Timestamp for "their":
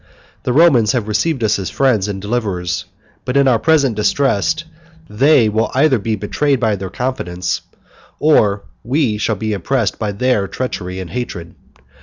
6.75-6.89, 10.11-10.47